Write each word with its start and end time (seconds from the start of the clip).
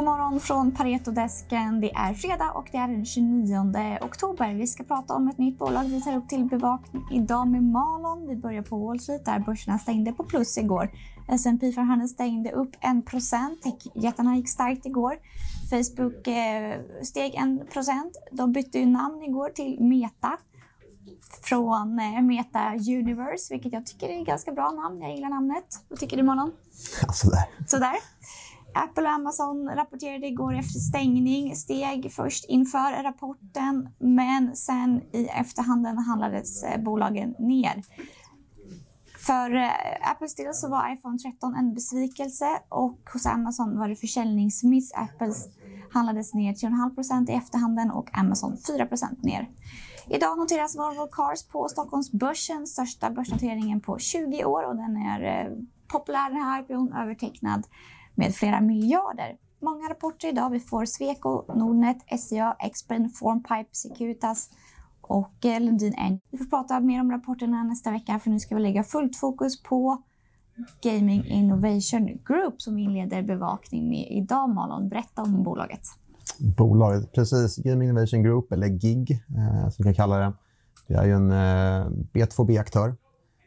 God 0.00 0.06
morgon 0.06 0.40
från 0.40 0.72
Paretodesken. 0.72 1.80
Det 1.80 1.92
är 1.92 2.14
fredag 2.14 2.50
och 2.50 2.68
det 2.72 2.78
är 2.78 2.88
den 2.88 3.04
29 3.04 3.98
oktober. 4.00 4.54
Vi 4.54 4.66
ska 4.66 4.84
prata 4.84 5.14
om 5.14 5.28
ett 5.28 5.38
nytt 5.38 5.58
bolag 5.58 5.84
vi 5.84 6.02
tar 6.02 6.16
upp 6.16 6.28
till 6.28 6.44
bevakning 6.44 7.02
idag 7.12 7.48
med 7.48 7.62
Malon. 7.62 8.28
Vi 8.28 8.36
börjar 8.36 8.62
på 8.62 8.78
Wall 8.78 9.00
Street 9.00 9.24
där 9.24 9.38
börserna 9.38 9.78
stängde 9.78 10.12
på 10.12 10.24
plus 10.24 10.58
igår. 10.58 10.90
S&P 11.28 11.72
500 11.72 12.08
stängde 12.08 12.52
upp 12.52 12.70
1 12.80 13.94
Jättarna 13.94 14.36
gick 14.36 14.48
starkt 14.48 14.86
igår. 14.86 15.18
Facebook 15.70 16.26
eh, 16.26 16.80
steg 17.02 17.34
1% 17.34 18.12
De 18.32 18.52
bytte 18.52 18.78
ju 18.78 18.86
namn 18.86 19.22
igår 19.22 19.48
till 19.48 19.80
Meta 19.80 20.38
från 21.42 21.98
eh, 21.98 22.22
Meta 22.22 22.72
Universe, 22.74 23.54
vilket 23.54 23.72
jag 23.72 23.86
tycker 23.86 24.08
är 24.08 24.20
ett 24.20 24.26
ganska 24.26 24.52
bra 24.52 24.70
namn. 24.70 25.02
Jag 25.02 25.14
gillar 25.14 25.28
namnet. 25.28 25.84
Vad 25.88 25.98
tycker 25.98 26.16
du, 26.16 26.22
Malon? 26.22 26.52
Ja, 27.02 27.12
sådär. 27.12 27.44
Sådär. 27.66 27.96
Apple 28.74 29.02
och 29.02 29.10
Amazon 29.10 29.70
rapporterade 29.74 30.26
igår 30.26 30.54
efter 30.58 30.78
stängning, 30.78 31.56
steg 31.56 32.12
först 32.12 32.44
inför 32.48 33.02
rapporten 33.02 33.88
men 33.98 34.56
sen 34.56 35.02
i 35.12 35.26
efterhanden 35.26 35.98
handlades 35.98 36.62
eh, 36.62 36.82
bolagen 36.82 37.34
ner. 37.38 37.82
För 39.26 39.54
eh, 39.54 40.10
Apples 40.10 40.34
del 40.34 40.54
så 40.54 40.68
var 40.68 40.92
iPhone 40.92 41.18
13 41.18 41.54
en 41.54 41.74
besvikelse 41.74 42.46
och 42.68 42.98
hos 43.12 43.26
Amazon 43.26 43.78
var 43.78 43.88
det 43.88 43.96
försäljningsmiss. 43.96 44.92
Apples 44.94 45.48
handlades 45.92 46.34
ner 46.34 46.52
3,5% 46.52 47.30
i 47.30 47.34
efterhanden 47.34 47.90
och 47.90 48.18
Amazon 48.18 48.56
4% 48.56 49.02
ner. 49.22 49.50
Idag 50.08 50.38
noteras 50.38 50.76
Volvo 50.76 51.06
Cars 51.06 51.48
på 51.48 51.68
Stockholmsbörsen, 51.68 52.66
största 52.66 53.10
börsnoteringen 53.10 53.80
på 53.80 53.98
20 53.98 54.44
år 54.44 54.62
och 54.62 54.76
den 54.76 54.96
är 54.96 55.20
eh, 55.22 55.52
populär 55.88 56.30
den 56.30 56.42
här 56.42 56.62
IPOn, 56.62 56.92
övertecknad 56.92 57.66
med 58.20 58.34
flera 58.34 58.60
miljarder. 58.60 59.36
Många 59.62 59.88
rapporter 59.88 60.28
idag. 60.28 60.50
Vi 60.50 60.60
får 60.60 60.84
Sweco, 60.84 61.54
Nordnet, 61.54 61.96
SCA, 62.20 62.56
Expin, 62.58 63.10
Formpipe, 63.10 63.68
Securitas 63.72 64.50
och 65.00 65.44
eh, 65.44 65.60
Lundin 65.60 65.94
Eng. 65.94 66.20
Vi 66.30 66.38
får 66.38 66.44
prata 66.44 66.80
mer 66.80 67.00
om 67.00 67.10
rapporterna 67.10 67.62
nästa 67.62 67.90
vecka 67.90 68.18
för 68.18 68.30
nu 68.30 68.38
ska 68.38 68.54
vi 68.54 68.62
lägga 68.62 68.84
fullt 68.84 69.16
fokus 69.16 69.62
på 69.62 70.02
Gaming 70.82 71.24
Innovation 71.24 72.06
Group 72.06 72.62
som 72.62 72.76
vi 72.76 72.82
inleder 72.82 73.22
bevakning 73.22 73.88
med 73.88 74.06
idag. 74.10 74.54
Malon, 74.54 74.88
berätta 74.88 75.22
om 75.22 75.42
bolaget. 75.42 75.82
Bolaget, 76.56 77.12
precis. 77.12 77.56
Gaming 77.56 77.88
Innovation 77.88 78.22
Group, 78.22 78.52
eller 78.52 78.66
GIG 78.66 79.10
eh, 79.10 79.68
som 79.70 79.74
vi 79.78 79.84
kan 79.84 79.94
kalla 79.94 80.16
det. 80.16 80.32
Det 80.88 80.94
är 80.94 81.04
ju 81.04 81.12
en 81.12 81.30
eh, 81.30 81.86
B2B-aktör. 82.12 82.96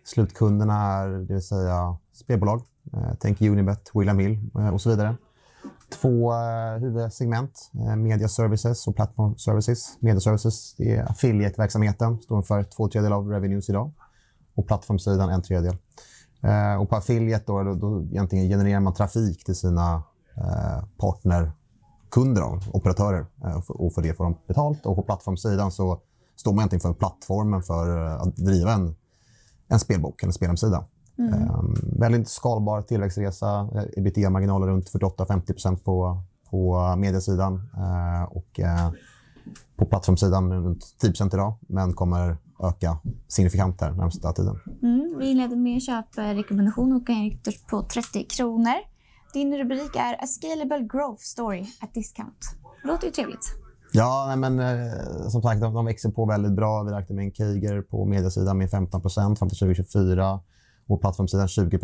Slutkunderna 0.04 0.74
är 0.74 1.10
det 1.10 1.34
vill 1.34 1.42
säga 1.42 1.98
spelbolag 2.14 2.62
eh, 2.94 3.14
tänk 3.20 3.42
Unibet, 3.42 3.90
William 3.94 4.20
Hill 4.20 4.50
eh, 4.56 4.70
och 4.70 4.82
så 4.82 4.90
vidare. 4.90 5.16
Två 6.02 6.34
eh, 6.34 6.80
huvudsegment, 6.80 7.72
Media 7.98 8.28
Services 8.28 8.88
och 8.88 8.96
Platform 8.96 9.38
Services. 9.38 9.98
Media 10.00 10.20
Services 10.20 10.76
det 10.78 10.96
är 10.96 11.12
affiliate-verksamheten, 11.12 12.22
står 12.22 12.42
för 12.42 12.64
två 12.64 12.88
tredjedelar 12.88 13.18
av 13.18 13.30
revenues 13.30 13.70
idag. 13.70 13.92
Och 14.56 14.68
plattformssidan 14.68 15.30
en 15.30 15.42
tredjedel. 15.42 15.78
Och 16.80 16.90
på 16.90 16.96
affiliate 16.96 17.44
då, 17.48 17.64
då, 17.64 17.76
då 17.76 18.02
egentligen 18.02 18.50
genererar 18.50 18.80
man 18.80 18.94
trafik 18.94 19.44
till 19.44 19.56
sina 19.56 20.04
partnerkunder, 20.98 22.76
operatörer. 22.76 23.26
Och 23.68 23.94
för 23.94 24.02
det 24.02 24.14
får 24.14 24.24
de 24.24 24.38
betalt. 24.48 24.86
Och 24.86 24.96
på 24.96 25.02
plattformssidan 25.02 25.72
så 25.72 26.02
står 26.36 26.52
man 26.52 26.60
egentligen 26.60 26.82
för 26.82 26.94
plattformen 26.94 27.64
för 27.64 27.98
att 28.00 28.36
driva 28.36 28.74
en, 28.74 28.96
en 29.74 29.80
spelbok, 29.80 30.24
en 30.24 30.34
spelhemsida. 30.34 30.86
Mm. 31.18 31.34
Um, 31.34 31.76
väldigt 32.00 32.30
skalbar 32.30 32.82
tillväxtresa. 32.82 33.70
Eh, 33.76 33.84
Ebitda-marginaler 33.98 34.68
runt 34.68 34.92
48-50 34.92 35.76
på, 35.84 36.22
på 36.50 36.96
mediesidan 36.98 37.54
uh, 37.54 38.24
och 38.24 38.60
uh, 38.60 38.92
på 39.76 39.86
plattformssidan 39.86 40.54
runt 40.54 40.96
10% 41.02 41.34
idag, 41.34 41.54
men 41.68 41.94
kommer 41.94 42.38
öka 42.64 42.98
signifikant 43.28 43.82
här 43.82 43.92
närmsta 43.92 44.34
tiden. 44.34 44.60
Mm, 44.82 45.16
vi 45.20 45.32
inleder 45.32 45.56
med 45.56 45.74
en 45.74 45.82
köprekommendation 45.82 46.94
och 46.94 47.10
en 47.10 47.40
på 47.70 47.84
30 47.84 48.24
kronor. 48.24 48.76
Din 49.34 49.58
rubrik 49.58 49.96
är 49.96 50.14
A 50.14 50.28
scalable 50.28 50.88
growth 50.92 51.24
story 51.24 51.66
at 51.82 51.94
discount. 51.94 52.38
Låter 52.84 53.06
ju 53.06 53.12
trevligt. 53.12 53.63
Ja, 53.96 54.26
nej, 54.28 54.38
men 54.38 54.60
eh, 54.60 55.28
som 55.30 55.42
sagt, 55.42 55.62
de, 55.62 55.74
de 55.74 55.86
växer 55.86 56.10
på 56.10 56.26
väldigt 56.26 56.52
bra. 56.52 56.84
Vi 56.84 56.92
räknar 56.92 57.16
med 57.16 57.26
en 57.26 57.34
Kiger 57.34 57.82
på 57.82 58.06
mediesidan 58.06 58.58
med 58.58 58.70
15 58.72 59.02
fram 59.02 59.36
till 59.36 59.58
2024 59.58 60.40
och 60.88 61.02
plattformssidan 61.02 61.48
20 61.48 61.78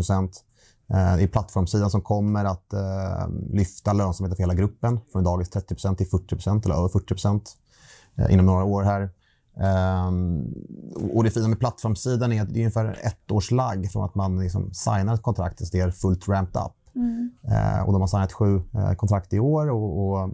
Det 0.88 0.96
är 0.96 1.28
plattformssidan 1.28 1.90
som 1.90 2.02
kommer 2.02 2.46
att 2.46 2.74
eh, 2.74 3.30
lyfta 3.52 3.94
lönsamheten 3.94 4.36
för 4.36 4.44
hela 4.44 4.54
gruppen 4.54 5.00
från 5.12 5.24
dagens 5.24 5.50
30% 5.50 5.96
till 5.96 6.08
40% 6.08 6.66
eller 6.66 6.76
över 6.76 6.88
40 6.88 7.16
eh, 8.16 8.34
inom 8.34 8.46
några 8.46 8.64
år 8.64 8.84
här. 8.84 9.10
Um, 10.08 10.54
och 11.14 11.24
det 11.24 11.32
fina 11.32 11.48
med 11.48 11.60
plattformssidan 11.60 12.34
är 12.34 12.42
att 12.42 12.50
det 12.50 12.60
är 12.60 12.62
ungefär 12.62 13.00
ett 13.02 13.32
års 13.32 13.52
lag 13.52 13.90
från 13.92 14.06
att 14.06 14.16
man 14.16 14.40
liksom 14.40 14.74
signar 14.74 15.14
ett 15.14 15.22
kontrakt 15.22 15.58
tills 15.58 15.72
det 15.72 15.80
är 15.80 15.92
fullt 15.92 16.28
ramped 16.28 16.62
up. 16.62 16.96
Mm. 16.96 17.32
Och 17.86 17.94
de 17.94 18.02
har 18.02 18.08
signat 18.08 18.34
sju 18.34 18.62
kontrakt 18.98 19.34
i 19.34 19.40
år 19.40 19.70
och, 19.70 20.10
och 20.10 20.30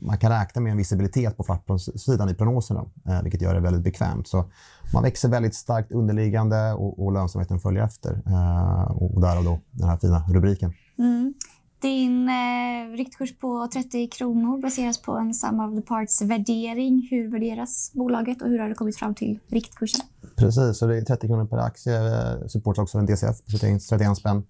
man 0.00 0.18
kan 0.18 0.30
räkna 0.30 0.60
med 0.60 0.70
en 0.70 0.76
visibilitet 0.76 1.36
på 1.36 1.42
plattformssidan 1.42 2.28
i 2.28 2.34
prognoserna, 2.34 2.84
eh, 3.08 3.22
vilket 3.22 3.42
gör 3.42 3.54
det 3.54 3.60
väldigt 3.60 3.82
bekvämt. 3.82 4.28
Så 4.28 4.44
man 4.92 5.02
växer 5.02 5.28
väldigt 5.28 5.54
starkt 5.54 5.92
underliggande 5.92 6.72
och, 6.72 7.04
och 7.04 7.12
lönsamheten 7.12 7.60
följer 7.60 7.84
efter. 7.84 8.22
Eh, 8.26 8.82
och 8.82 9.20
därav 9.20 9.44
då 9.44 9.60
den 9.70 9.88
här 9.88 9.96
fina 9.96 10.24
rubriken. 10.28 10.72
Mm. 10.98 11.34
Din 11.80 12.28
eh, 12.28 12.96
riktkurs 12.96 13.38
på 13.38 13.68
30 13.72 14.08
kronor 14.08 14.62
baseras 14.62 15.02
på 15.02 15.12
en 15.12 15.34
sum 15.34 15.60
of 15.60 15.74
the 15.74 15.82
parts-värdering. 15.82 17.08
Hur 17.10 17.30
värderas 17.30 17.92
bolaget 17.94 18.42
och 18.42 18.48
hur 18.48 18.58
har 18.58 18.68
det 18.68 18.74
kommit 18.74 18.96
fram 18.96 19.14
till 19.14 19.38
riktkursen? 19.48 20.06
Precis, 20.36 20.78
så 20.78 20.86
det 20.86 20.96
är 20.96 21.02
30 21.02 21.26
kronor 21.26 21.46
per 21.46 21.58
aktie. 21.58 21.96
Eh, 21.96 22.46
supportas 22.46 22.82
också 22.82 22.98
av 22.98 23.00
en 23.00 23.06
DCF 23.06 23.44
på 23.44 23.50
31 23.50 24.16
spänn. 24.16 24.42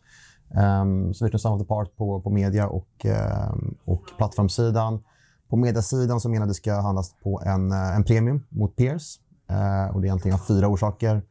Um, 0.82 1.14
så 1.14 1.24
vi 1.24 1.30
tar 1.30 1.38
sum 1.38 1.52
of 1.52 1.60
the 1.60 1.66
parts 1.66 1.90
på, 1.96 2.20
på 2.20 2.30
media 2.30 2.68
och, 2.68 3.06
um, 3.52 3.74
och 3.84 4.02
plattformssidan. 4.16 5.02
På 5.50 5.56
mediasidan 5.56 6.20
så 6.20 6.28
menar 6.28 6.46
det 6.46 6.54
ska 6.54 6.80
handlas 6.80 7.14
på 7.22 7.42
en, 7.44 7.72
eh, 7.72 7.96
en 7.96 8.04
premium 8.04 8.42
mot 8.48 8.76
peers. 8.76 9.18
Eh, 9.50 9.94
och 9.94 10.00
det 10.00 10.06
är 10.06 10.08
egentligen 10.08 10.34
av 10.34 10.44
fyra 10.46 10.68
orsaker. 10.68 11.22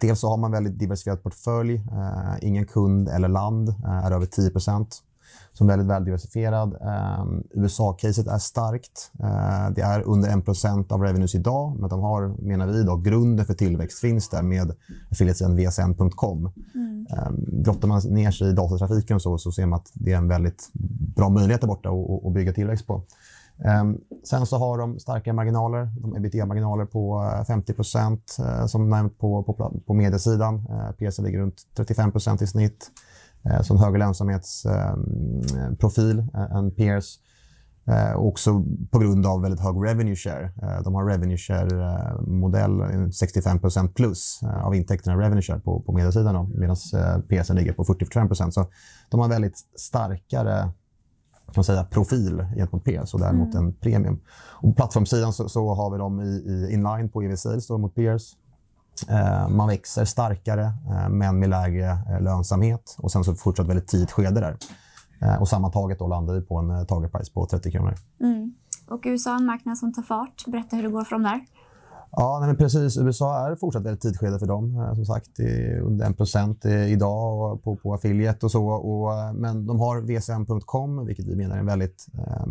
Dels 0.00 0.20
så 0.20 0.28
har 0.28 0.36
man 0.36 0.50
väldigt 0.50 0.78
diversifierad 0.78 1.22
portfölj. 1.22 1.74
Eh, 1.74 2.34
ingen 2.40 2.66
kund 2.66 3.08
eller 3.08 3.28
land 3.28 3.68
eh, 3.68 4.06
är 4.06 4.10
över 4.10 4.26
10% 4.26 4.86
som 5.52 5.68
är 5.68 5.72
väldigt 5.72 5.88
väldiversifierad. 5.88 6.74
Eh, 6.80 7.24
USA-caset 7.50 8.26
är 8.26 8.38
starkt. 8.38 9.12
Eh, 9.20 9.70
det 9.74 9.80
är 9.80 10.02
under 10.02 10.28
1 10.28 10.92
av 10.92 11.02
revenues 11.02 11.34
idag, 11.34 11.76
men 11.78 11.90
de 11.90 12.00
har, 12.00 12.28
menar 12.42 12.66
vi, 12.66 12.82
då, 12.82 12.96
grunden 12.96 13.46
för 13.46 13.54
tillväxt 13.54 13.98
finns 13.98 14.28
där 14.28 14.42
med 14.42 14.72
affiliatesidan 15.10 15.56
vsn.com. 15.56 16.52
Mm. 16.74 17.06
Grottar 17.62 17.88
man 17.88 18.02
ner 18.04 18.30
sig 18.30 18.48
i 18.48 18.52
datatrafiken 18.52 19.20
så, 19.20 19.38
så 19.38 19.52
ser 19.52 19.66
man 19.66 19.78
att 19.78 19.90
det 19.92 20.12
är 20.12 20.16
en 20.16 20.28
väldigt 20.28 20.70
bra 21.16 21.28
möjlighet 21.28 21.60
där 21.60 21.68
borta 21.68 21.90
att 22.26 22.32
bygga 22.32 22.52
tillväxt 22.52 22.86
på. 22.86 23.02
Ehm, 23.64 23.98
sen 24.24 24.46
så 24.46 24.56
har 24.56 24.78
de 24.78 24.98
starka 24.98 25.32
marginaler, 25.32 25.90
de 26.00 26.16
ebitda-marginaler 26.16 26.86
på 26.86 27.22
eh, 27.22 27.44
50 27.44 27.72
uh, 27.72 27.78
eh, 28.46 28.66
som 28.66 28.88
nämnt 28.88 29.18
på, 29.18 29.42
på, 29.42 29.80
på 29.86 29.94
mediesidan. 29.94 30.54
Eh, 30.54 30.92
PC 30.92 31.22
ligger 31.22 31.38
runt 31.38 31.62
35% 31.76 32.42
i 32.42 32.46
snitt. 32.46 32.90
Så 33.62 33.74
en 33.74 33.80
högre 33.80 33.98
lönsamhetsprofil 33.98 36.18
ehm, 36.18 36.28
än 36.56 36.74
peers. 36.74 37.18
Också 38.16 38.64
på 38.90 38.98
grund 38.98 39.26
av 39.26 39.42
väldigt 39.42 39.60
hög 39.60 39.84
revenue 39.84 40.16
share. 40.16 40.50
De 40.84 40.94
har 40.94 41.06
revenue 41.06 41.36
share-modell, 41.36 42.80
65% 43.10 43.94
plus 43.94 44.40
av 44.42 44.74
intäkterna 44.74 45.16
revenue 45.16 45.42
share 45.42 45.60
på, 45.60 45.80
på 45.80 45.92
mediesidan 45.92 46.52
medan 46.54 46.76
uh, 46.94 47.18
ligger 47.54 47.72
på 47.72 47.84
45% 47.84 48.50
Så 48.50 48.66
de 49.10 49.20
har 49.20 49.28
väldigt 49.28 49.58
starkare 49.76 50.70
kan 51.54 51.64
säga, 51.64 51.84
profil 51.84 52.46
gentemot 52.56 52.84
PS 52.84 53.14
och 53.14 53.20
däremot 53.20 53.54
mm. 53.54 53.66
en 53.66 53.72
premium. 53.72 54.20
Och 54.30 54.68
på 54.68 54.72
plattformssidan 54.72 55.32
så, 55.32 55.48
så, 55.48 55.74
har 55.74 55.90
vi 55.90 55.98
dem 55.98 56.20
i, 56.20 56.24
i 56.26 56.72
inline 56.72 57.08
på 57.08 57.22
EV 57.22 57.36
Sales 57.36 57.70
mot 57.70 57.94
peers. 57.94 58.36
Eh, 59.08 59.48
man 59.48 59.68
växer 59.68 60.04
starkare, 60.04 60.64
eh, 60.64 61.08
men 61.08 61.38
med 61.38 61.50
lägre 61.50 61.90
eh, 61.90 62.20
lönsamhet. 62.22 62.96
Och 62.98 63.12
sen 63.12 63.24
så 63.24 63.34
fortsatt 63.34 63.66
väldigt 63.66 63.88
tidigt 63.88 64.10
skede 64.10 64.40
där. 64.40 64.56
Eh, 65.22 65.40
och 65.40 65.48
sammantaget 65.48 65.98
då 65.98 66.06
landar 66.06 66.34
vi 66.34 66.40
på 66.40 66.56
en 66.56 66.70
eh, 66.70 66.84
target 66.84 67.12
price 67.12 67.32
på 67.32 67.46
30 67.46 67.70
kronor. 67.70 67.94
Mm. 68.20 68.54
Och 68.88 69.00
USA 69.04 69.30
är 69.30 69.36
en 69.36 69.46
marknad 69.46 69.78
som 69.78 69.92
tar 69.92 70.02
fart. 70.02 70.44
Berätta 70.46 70.76
hur 70.76 70.82
det 70.82 70.88
går 70.88 71.04
för 71.04 71.16
dem 71.16 71.22
där. 71.22 71.40
Ja, 72.12 72.42
nej, 72.46 72.56
precis. 72.56 72.98
USA 72.98 73.46
är 73.46 73.56
fortsatt 73.56 73.86
ett 73.86 74.00
tidsskede 74.00 74.38
för 74.38 74.46
dem. 74.46 74.76
Eh, 74.76 74.94
som 74.94 75.04
sagt, 75.04 75.30
det 75.36 75.42
är 75.42 75.80
under 75.80 76.10
1 76.10 76.16
procent 76.16 76.64
idag 76.64 77.62
på, 77.62 77.76
på 77.76 77.94
affiliate 77.94 78.46
och 78.46 78.52
så. 78.52 78.66
Och, 78.66 79.12
eh, 79.12 79.32
men 79.32 79.66
de 79.66 79.80
har 79.80 80.00
vsm.com, 80.00 81.06
vilket 81.06 81.26
vi 81.26 81.36
menar 81.36 81.56
är 81.56 81.60
en 81.60 81.66
väldigt 81.66 82.06
eh, 82.18 82.46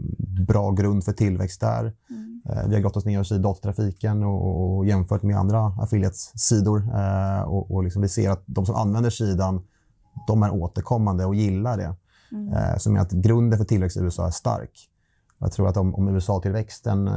bra 0.47 0.71
grund 0.71 1.03
för 1.03 1.11
tillväxt 1.11 1.61
där. 1.61 1.93
Mm. 2.09 2.41
Eh, 2.49 2.67
vi 2.67 2.75
har 2.75 2.81
gått 2.81 2.97
oss 2.97 3.05
ner 3.05 3.19
oss 3.19 3.31
i 3.31 3.37
datatrafiken 3.37 4.23
och, 4.23 4.77
och 4.77 4.85
jämfört 4.85 5.23
med 5.23 5.37
andra 5.37 5.65
affiliate-sidor. 5.65 6.89
Eh, 6.95 7.41
och, 7.41 7.71
och 7.71 7.83
liksom 7.83 8.01
vi 8.01 8.09
ser 8.09 8.29
att 8.29 8.43
de 8.45 8.65
som 8.65 8.75
använder 8.75 9.09
sidan, 9.09 9.61
de 10.27 10.43
är 10.43 10.53
återkommande 10.53 11.25
och 11.25 11.35
gillar 11.35 11.77
det. 11.77 11.95
Mm. 12.31 12.53
Eh, 12.53 12.77
som 12.77 12.95
är 12.95 12.99
att 12.99 13.11
grunden 13.11 13.59
för 13.59 13.65
tillväxt 13.65 13.97
i 13.97 13.99
USA 13.99 14.27
är 14.27 14.31
stark. 14.31 14.89
Jag 15.37 15.51
tror 15.51 15.67
att 15.67 15.77
om, 15.77 15.95
om 15.95 16.07
USA-tillväxten 16.07 17.09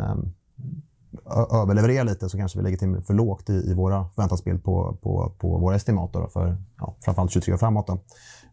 överlevererar 1.52 2.04
lite 2.04 2.28
så 2.28 2.38
kanske 2.38 2.58
vi 2.58 2.64
ligger 2.64 2.78
till 2.78 3.02
för 3.06 3.14
lågt 3.14 3.50
i, 3.50 3.52
i 3.52 3.74
våra 3.74 4.08
förväntansbild 4.08 4.64
på, 4.64 4.98
på, 5.02 5.32
på 5.38 5.58
våra 5.58 5.76
estimat 5.76 6.12
då, 6.12 6.28
för 6.28 6.56
ja, 6.78 6.96
framförallt 7.04 7.32
23 7.32 7.54
och 7.54 7.60
framåt. 7.60 7.86
Då. 7.86 7.98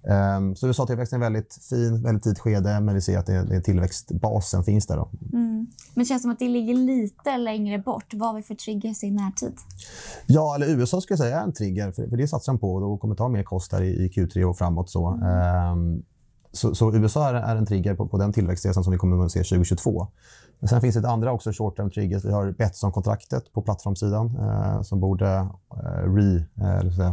Um, 0.02 0.56
så 0.56 0.68
USA-tillväxten 0.68 1.22
är 1.22 1.26
väldigt 1.26 1.60
fin, 1.70 2.04
väldigt 2.04 2.24
tidigt 2.24 2.40
skede, 2.40 2.80
men 2.80 2.96
vi 2.96 3.02
ser 3.02 3.18
att 3.18 3.26
det, 3.26 3.44
det 3.44 3.62
tillväxtbasen 3.62 4.64
finns 4.64 4.88
där. 4.88 4.98
Då. 4.98 5.10
Mm. 5.34 5.68
Men 5.94 6.04
det 6.04 6.06
känns 6.06 6.22
som 6.22 6.32
att 6.32 6.40
det 6.40 6.50
ligger 6.50 6.74
lite 6.74 7.38
längre 7.38 7.78
bort. 7.80 8.14
Vad 8.14 8.30
har 8.30 8.36
vi 8.36 8.44
för 8.44 8.56
triggers 8.56 9.04
i 9.04 9.12
närtid? 9.12 9.54
Ja, 10.26 10.56
eller 10.56 10.68
USA 10.68 11.02
skulle 11.02 11.14
jag 11.14 11.20
säga 11.20 11.40
är 11.40 11.44
en 11.44 11.54
trigger, 11.54 11.92
för, 11.92 12.08
för 12.08 12.18
det 12.18 12.28
satsar 12.28 12.54
de 12.54 12.60
på 12.60 12.74
och 12.74 12.82
då 12.82 12.98
kommer 12.98 13.16
ta 13.16 13.28
mer 13.28 13.44
kostnader 13.44 13.86
i, 13.86 13.90
i 13.90 14.10
Q3 14.10 14.44
och 14.44 14.58
framåt. 14.58 14.90
Så. 14.90 15.08
Mm. 15.08 15.72
Um, 15.72 16.04
så, 16.52 16.76
så, 16.76 16.96
USA 16.96 17.30
är, 17.30 17.34
är, 17.34 17.56
en 17.56 17.66
trigger 17.66 17.96
på, 17.96 18.08
på 18.08 18.18
den 18.18 18.34
tillväxtresan 18.34 18.84
som 18.84 18.92
vi 18.92 18.98
kommer 18.98 19.26
att 19.26 19.32
se 19.32 19.40
2022. 19.40 20.08
Men 20.60 20.68
sen 20.68 20.82
finns 20.82 20.96
det 20.96 21.10
andra 21.10 21.32
också 21.32 21.52
short 21.52 21.78
term 21.78 21.92
triggers. 21.92 22.26
Vi 22.26 22.32
har 22.32 22.52
Betsson-kontraktet 22.52 23.54
på 23.54 23.62
plattformssidan 23.62 24.38
eh, 24.40 24.82
som 24.82 25.00
borde 25.00 25.28
eh, 25.28 26.14
re, 26.14 26.44
eh, 26.62 27.10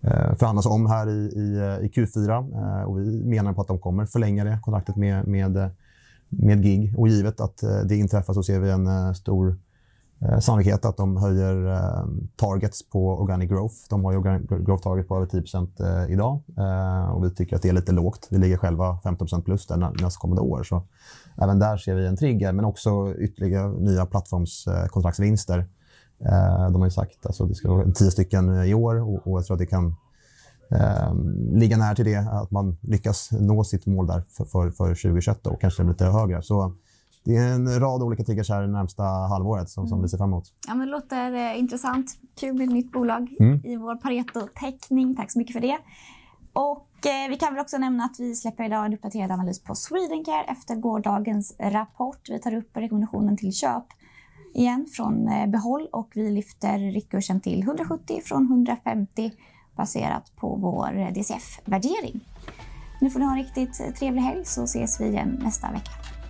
eh, 0.00 0.34
förhandlas 0.34 0.66
om 0.66 0.86
här 0.86 1.08
i, 1.08 1.12
i, 1.12 1.56
eh, 1.56 1.86
i 1.86 1.90
Q4. 1.94 2.80
Eh, 2.80 2.84
och 2.84 2.98
vi 2.98 3.24
menar 3.24 3.52
på 3.52 3.60
att 3.60 3.68
de 3.68 3.78
kommer 3.78 4.06
förlänga 4.06 4.44
det 4.44 4.58
kontraktet 4.62 4.96
med, 4.96 5.26
med, 5.26 5.70
med 6.28 6.64
GIG. 6.64 6.94
Och 6.98 7.08
givet 7.08 7.40
att 7.40 7.62
eh, 7.62 7.78
det 7.78 7.96
inträffar 7.96 8.34
så 8.34 8.42
ser 8.42 8.60
vi 8.60 8.70
en 8.70 8.86
eh, 8.86 9.12
stor 9.12 9.56
eh, 10.28 10.38
sannolikhet 10.38 10.84
att 10.84 10.96
de 10.96 11.16
höjer 11.16 11.72
eh, 11.72 12.04
targets 12.36 12.90
på 12.90 13.20
organic 13.20 13.50
growth. 13.50 13.74
De 13.90 14.04
har 14.04 14.12
ju 14.12 14.18
organic 14.18 14.48
growth 14.48 14.82
target 14.82 15.08
på 15.08 15.16
över 15.16 15.26
10 15.26 15.42
eh, 15.80 16.12
idag 16.12 16.40
eh, 16.58 17.10
och 17.10 17.24
vi 17.24 17.30
tycker 17.30 17.56
att 17.56 17.62
det 17.62 17.68
är 17.68 17.72
lite 17.72 17.92
lågt. 17.92 18.28
Vi 18.30 18.38
ligger 18.38 18.56
själva 18.56 18.98
15% 19.04 19.42
plus 19.42 19.66
där 19.66 20.02
nästkommande 20.02 20.42
år. 20.42 20.62
Så 20.62 20.82
även 21.42 21.58
där 21.58 21.76
ser 21.76 21.94
vi 21.94 22.06
en 22.06 22.16
trigger, 22.16 22.52
men 22.52 22.64
också 22.64 23.14
ytterligare 23.18 23.68
nya 23.68 24.06
plattformskontraktsvinster. 24.06 25.58
Eh, 25.58 25.64
eh, 26.24 26.70
de 26.70 26.80
har 26.80 26.86
ju 26.86 26.90
sagt 26.90 27.18
att 27.20 27.26
alltså, 27.26 27.46
det 27.46 27.54
ska 27.54 27.68
vara 27.68 27.92
10 27.92 28.10
stycken 28.10 28.56
eh, 28.56 28.64
i 28.64 28.74
år 28.74 29.00
och, 29.00 29.32
och 29.32 29.38
jag 29.38 29.46
tror 29.46 29.54
att 29.54 29.58
det 29.58 29.66
kan 29.66 29.96
eh, 30.70 31.14
ligga 31.52 31.76
nära 31.76 31.94
till 31.94 32.04
det, 32.04 32.16
att 32.16 32.50
man 32.50 32.76
lyckas 32.80 33.28
nå 33.32 33.64
sitt 33.64 33.86
mål 33.86 34.06
där 34.06 34.22
för, 34.28 34.44
för, 34.44 34.70
för 34.70 34.88
2021 34.88 35.46
och 35.46 35.60
kanske 35.60 35.82
lite 35.82 36.04
högre. 36.04 36.42
Så 36.42 36.74
det 37.24 37.36
är 37.36 37.54
en 37.54 37.80
rad 37.80 38.02
olika 38.02 38.24
triggers 38.24 38.50
här 38.50 38.62
det 38.62 38.68
närmsta 38.68 39.02
halvåret 39.02 39.68
som, 39.68 39.88
som 39.88 40.02
vi 40.02 40.08
ser 40.08 40.18
fram 40.18 40.28
emot. 40.28 40.44
Ja, 40.68 40.74
men 40.74 40.86
det 40.86 40.92
låter 40.92 41.32
eh, 41.32 41.58
intressant. 41.58 42.10
Kul 42.40 42.54
med 42.54 42.64
ett 42.64 42.74
nytt 42.74 42.92
bolag 42.92 43.36
mm. 43.40 43.60
i 43.64 43.76
vår 43.76 43.96
Pareto-täckning. 43.96 45.16
Tack 45.16 45.32
så 45.32 45.38
mycket 45.38 45.52
för 45.52 45.60
det. 45.60 45.78
Och 46.52 47.06
eh, 47.06 47.28
Vi 47.28 47.36
kan 47.36 47.54
väl 47.54 47.62
också 47.62 47.78
nämna 47.78 48.04
att 48.04 48.16
vi 48.18 48.34
släpper 48.34 48.64
idag 48.64 48.86
en 48.86 48.94
uppdaterad 48.94 49.30
analys 49.30 49.62
på 49.62 49.74
Swedencare 49.74 50.44
efter 50.44 50.74
gårdagens 50.74 51.56
rapport. 51.58 52.28
Vi 52.28 52.38
tar 52.38 52.54
upp 52.54 52.76
rekommendationen 52.76 53.36
till 53.36 53.52
köp 53.52 53.84
igen 54.54 54.86
från 54.96 55.28
eh, 55.28 55.46
behåll 55.46 55.88
och 55.92 56.10
vi 56.14 56.30
lyfter 56.30 56.78
riktkursen 56.78 57.40
till 57.40 57.62
170 57.62 58.20
från 58.24 58.46
150 58.46 59.32
baserat 59.76 60.32
på 60.36 60.56
vår 60.56 61.14
DCF-värdering. 61.14 62.20
Nu 63.00 63.10
får 63.10 63.18
ni 63.20 63.24
ha 63.24 63.32
en 63.32 63.44
riktigt 63.44 63.96
trevlig 63.98 64.22
helg 64.22 64.44
så 64.44 64.64
ses 64.64 65.00
vi 65.00 65.04
igen 65.04 65.40
nästa 65.42 65.72
vecka. 65.72 66.21